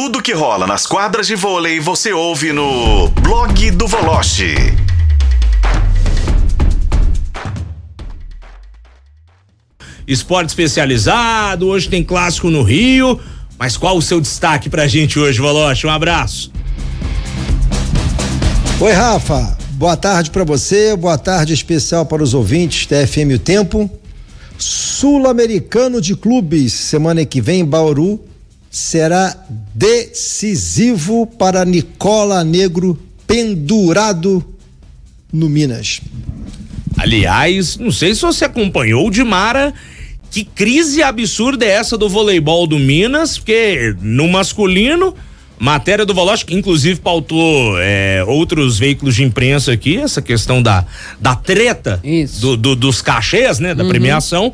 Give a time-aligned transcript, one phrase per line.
[0.00, 4.54] Tudo que rola nas quadras de vôlei você ouve no blog do Voloche.
[10.06, 13.18] Esporte especializado, hoje tem clássico no Rio.
[13.58, 15.84] Mas qual o seu destaque pra gente hoje, Voloche?
[15.84, 16.52] Um abraço.
[18.78, 19.58] Oi, Rafa.
[19.72, 23.90] Boa tarde para você, boa tarde especial para os ouvintes da FM O Tempo.
[24.56, 28.27] Sul-Americano de Clubes, semana que vem em Bauru,
[28.70, 29.36] será
[29.74, 34.44] decisivo para Nicola Negro pendurado
[35.32, 36.00] no Minas.
[36.96, 39.72] Aliás, não sei se você acompanhou o Dimara.
[40.30, 43.38] Que crise absurda é essa do voleibol do Minas?
[43.38, 45.14] Porque no masculino,
[45.58, 50.84] matéria do Voloche, que inclusive pautou é, outros veículos de imprensa aqui, essa questão da,
[51.20, 52.00] da treta
[52.40, 53.74] do, do, dos cachês, né?
[53.74, 53.88] Da uhum.
[53.88, 54.52] premiação.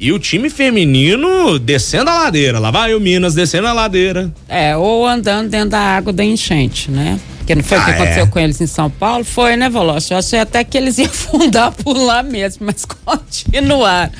[0.00, 2.60] E o time feminino descendo a ladeira.
[2.60, 4.32] Lá vai o Minas descendo a ladeira.
[4.48, 7.18] É, ou andando dentro da água da enchente, né?
[7.44, 8.26] Que não foi o ah, que aconteceu é.
[8.26, 9.24] com eles em São Paulo?
[9.24, 10.12] Foi, né, Veloso?
[10.12, 14.12] Eu achei até que eles iam fundar por lá mesmo, mas continuar.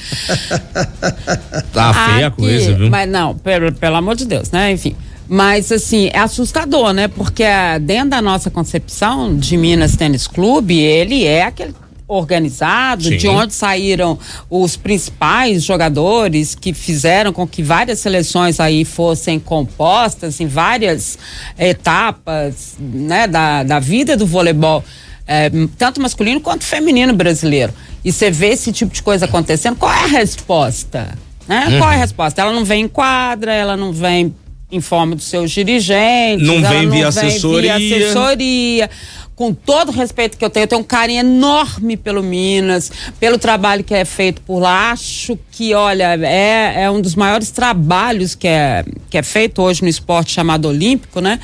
[1.72, 2.90] tá feia a coisa, viu?
[2.90, 4.72] Mas não, pelo, pelo amor de Deus, né?
[4.72, 4.96] Enfim.
[5.28, 7.06] Mas, assim, é assustador, né?
[7.06, 7.44] Porque
[7.82, 11.74] dentro da nossa concepção de Minas Tênis Clube, ele é aquele
[12.08, 13.16] organizado, Sim.
[13.18, 20.40] de onde saíram os principais jogadores que fizeram com que várias seleções aí fossem compostas
[20.40, 21.18] em várias
[21.58, 24.82] etapas né, da, da vida do voleibol,
[25.26, 27.74] é, tanto masculino quanto feminino brasileiro.
[28.02, 31.18] E você vê esse tipo de coisa acontecendo, qual é a resposta?
[31.46, 31.66] Né?
[31.68, 31.78] Uhum.
[31.78, 32.40] Qual é a resposta?
[32.40, 34.34] Ela não vem em quadra, ela não vem
[34.70, 37.78] em forma dos seus dirigentes, não vem não via vem assessoria.
[37.78, 38.90] Via assessoria
[39.38, 43.38] com todo o respeito que eu tenho, eu tenho um carinho enorme pelo Minas, pelo
[43.38, 44.90] trabalho que é feito por lá.
[44.90, 49.80] Acho que, olha, é, é um dos maiores trabalhos que é, que é feito hoje
[49.80, 51.38] no esporte chamado olímpico, né?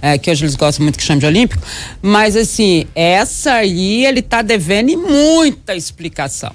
[0.00, 1.60] É, que hoje eles gostam muito que chama de olímpico.
[2.00, 6.52] Mas, assim, essa aí ele tá devendo muita explicação.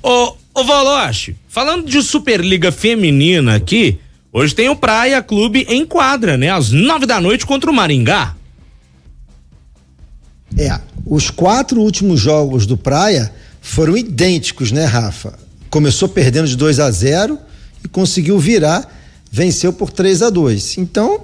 [0.00, 3.98] Ô, ô Voloche, falando de Superliga Feminina aqui,
[4.32, 6.48] hoje tem o Praia Clube em quadra, né?
[6.48, 8.36] Às nove da noite contra o Maringá.
[10.58, 15.38] É, os quatro últimos jogos do Praia foram idênticos, né, Rafa?
[15.70, 17.38] Começou perdendo de 2 a 0
[17.84, 18.90] e conseguiu virar,
[19.30, 20.78] venceu por 3 a 2.
[20.78, 21.20] Então,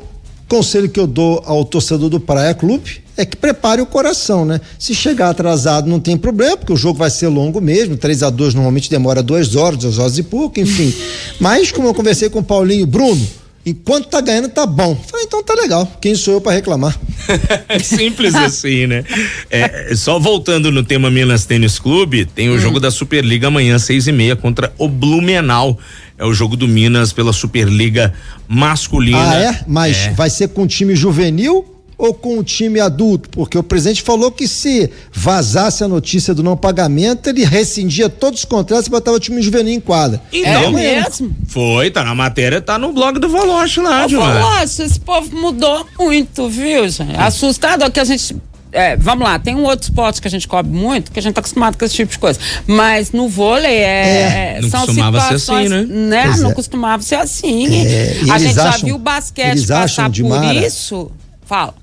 [0.49, 4.61] conselho que eu dou ao torcedor do Praia Clube é que prepare o coração, né?
[4.79, 8.31] Se chegar atrasado não tem problema, porque o jogo vai ser longo mesmo, 3 a
[8.31, 10.95] 2 normalmente demora duas horas, duas horas e pouco, enfim.
[11.39, 13.27] Mas como eu conversei com o Paulinho, Bruno,
[13.69, 14.97] Enquanto tá ganhando, tá bom.
[14.97, 15.87] Falei, então tá legal.
[16.01, 16.99] Quem sou eu para reclamar?
[17.83, 19.05] Simples assim, né?
[19.51, 22.59] É, só voltando no tema Minas Tênis Clube, tem o hum.
[22.59, 25.79] jogo da Superliga amanhã, seis e meia, contra o Blumenau.
[26.17, 28.13] É o jogo do Minas pela Superliga
[28.49, 29.31] masculina.
[29.31, 29.65] Ah, é?
[29.67, 30.11] Mas é.
[30.11, 33.29] vai ser com time juvenil ou com o time adulto?
[33.31, 38.41] Porque o presidente falou que se vazasse a notícia do não pagamento, ele rescindia todos
[38.41, 40.23] os contratos e botava o time juvenil em quadra.
[40.33, 41.37] Então, é mesmo?
[41.49, 45.85] Foi, tá na matéria, tá no blog do Voloche lá, Ô, Voloche, esse povo mudou
[45.99, 47.17] muito, viu, gente?
[47.17, 48.37] Assustado que a gente
[48.71, 51.35] é, vamos lá, tem um outro esporte que a gente cobre muito, que a gente
[51.35, 52.39] tá acostumado com esse tipo de coisa.
[52.67, 56.27] Mas no vôlei é, é não são costumava situações, ser assim, né?
[56.27, 56.37] né?
[56.39, 56.55] Não é.
[56.55, 57.87] costumava ser assim.
[57.87, 61.11] É, a gente acham, já viu o basquete passar por Mara, isso.
[61.47, 61.75] Fala.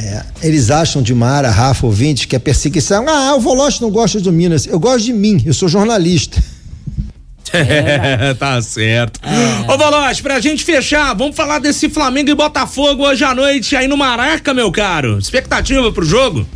[0.00, 3.06] É, eles acham de Mara, Rafa, ouvinte, que é perseguição.
[3.06, 4.66] Ah, o Voloche não gosta do Minas.
[4.66, 6.42] Eu gosto de mim, eu sou jornalista.
[7.52, 9.20] É, tá certo.
[9.22, 9.70] É.
[9.70, 13.86] Ô, Voloche, pra gente fechar, vamos falar desse Flamengo e Botafogo hoje à noite aí
[13.86, 15.18] no Maraca, meu caro.
[15.18, 16.46] Expectativa pro jogo?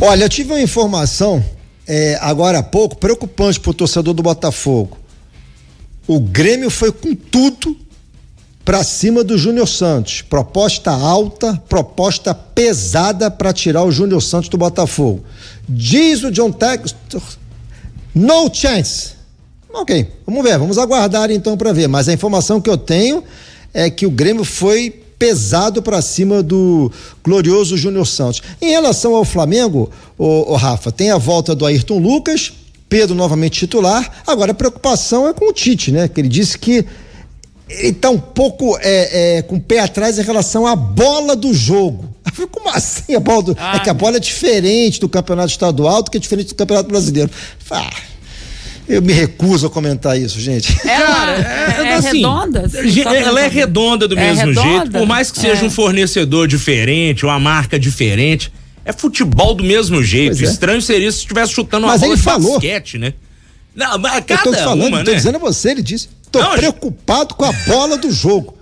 [0.00, 1.44] Olha, eu tive uma informação
[1.86, 4.96] é, agora há pouco preocupante pro torcedor do Botafogo.
[6.06, 7.76] O Grêmio foi com tudo
[8.66, 10.22] para cima do Júnior Santos.
[10.22, 15.22] Proposta alta, proposta pesada para tirar o Júnior Santos do Botafogo.
[15.68, 17.22] Diz o John Textor,
[18.12, 19.10] no chance.
[19.72, 21.86] Ok, vamos ver, vamos aguardar então para ver.
[21.86, 23.22] Mas a informação que eu tenho
[23.72, 26.90] é que o Grêmio foi pesado para cima do
[27.22, 28.42] glorioso Júnior Santos.
[28.60, 29.88] Em relação ao Flamengo,
[30.18, 32.52] o, o Rafa, tem a volta do Ayrton Lucas,
[32.88, 34.24] Pedro novamente titular.
[34.26, 36.08] Agora a preocupação é com o Tite, né?
[36.08, 36.84] Que ele disse que
[37.68, 41.52] ele está um pouco é, é, com o pé atrás em relação à bola do
[41.52, 42.14] jogo.
[42.50, 43.56] Como assim a bola do...
[43.58, 46.54] Ah, é que a bola é diferente do campeonato estadual do que é diferente do
[46.54, 47.30] campeonato brasileiro.
[47.70, 47.90] Ah,
[48.88, 50.72] eu me recuso a comentar isso, gente.
[50.84, 52.66] É, Cara, é, é, é assim, redonda?
[52.66, 54.68] Assim, ela é redonda do é mesmo redonda?
[54.68, 58.52] jeito, por mais que seja um fornecedor diferente, uma marca diferente.
[58.84, 60.40] É futebol do mesmo jeito.
[60.44, 62.52] Estranho seria se estivesse chutando uma Mas bola ele de falou.
[62.52, 63.14] basquete, né?
[63.74, 65.16] Não, mas cada eu tô falando, uma, tô né?
[65.16, 66.08] dizendo a você, ele disse.
[66.36, 68.56] Tô não, preocupado com a bola do jogo.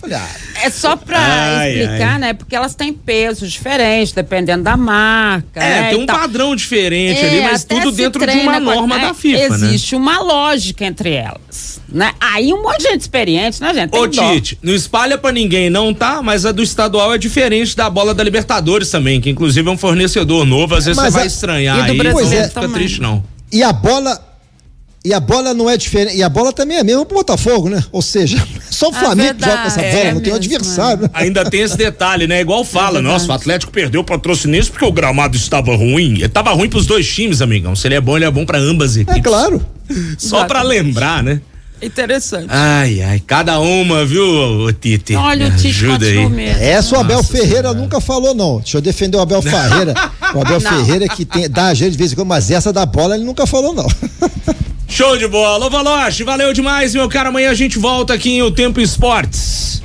[0.00, 0.28] Falei, ah,
[0.62, 2.18] é só pra ai, explicar, ai.
[2.18, 2.32] né?
[2.32, 5.60] Porque elas têm pesos diferentes, dependendo da marca.
[5.60, 9.00] É, né, tem um padrão diferente é, ali, mas tudo dentro de uma norma é,
[9.00, 9.66] da FIFA, né?
[9.66, 10.00] Existe né?
[10.00, 11.80] uma lógica entre elas.
[11.88, 12.12] Né?
[12.20, 13.90] Aí um monte de gente experiente, né, gente?
[13.90, 14.32] Tem Ô, dó.
[14.34, 16.22] Tite, não espalha pra ninguém, não, tá?
[16.22, 19.78] Mas a do estadual é diferente da bola da Libertadores também, que inclusive é um
[19.78, 21.20] fornecedor novo, às vezes mas você a...
[21.20, 21.90] vai estranhar.
[21.90, 22.70] E do aí, não fica também.
[22.70, 23.24] triste, não.
[23.50, 24.27] E a bola
[25.04, 26.16] e a bola não é diferente.
[26.16, 27.82] E a bola também é mesmo pro Botafogo, né?
[27.92, 28.36] Ou seja,
[28.70, 31.02] só o ah, Flamengo verdade, joga com essa bola, é não tem um adversário.
[31.02, 31.10] Né?
[31.14, 32.40] Ainda tem esse detalhe, né?
[32.40, 36.14] Igual fala, é nossa, o Atlético perdeu o patrocinense porque o gramado estava ruim.
[36.14, 37.76] Ele tava ruim pros dois times, amigão.
[37.76, 39.18] Se ele é bom, ele é bom para ambas equipes.
[39.18, 39.64] É claro.
[40.18, 41.40] Só para lembrar, né?
[41.80, 42.46] Interessante.
[42.48, 45.14] Ai, ai, cada uma, viu, Tite?
[45.14, 46.28] Olha, o Tite Ajuda aí.
[46.28, 46.60] Mesmo.
[46.60, 47.74] Essa o Abel Ferreira senhora.
[47.74, 48.58] nunca falou, não.
[48.58, 49.94] Deixa eu defender o Abel Ferreira.
[50.34, 50.70] o Abel não.
[50.70, 53.24] Ferreira que tem, dá a gente de vez em quando, mas essa da bola ele
[53.24, 53.86] nunca falou, não.
[54.88, 55.66] Show de bola.
[55.66, 57.28] Ô, Valoche, valeu demais, meu cara.
[57.28, 59.82] Amanhã a gente volta aqui em O Tempo Esportes.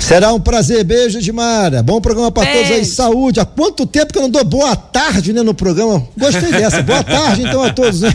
[0.00, 1.82] Será um prazer, beijo de Mara.
[1.82, 3.40] Bom programa para todos aí, saúde.
[3.40, 6.06] Há quanto tempo que eu não dou boa tarde, né, no programa?
[6.16, 6.80] Gostei dessa.
[6.80, 8.12] boa tarde, então, a todos, né?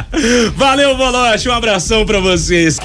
[0.56, 1.46] Valeu, Valoche.
[1.48, 2.78] Um abração para vocês.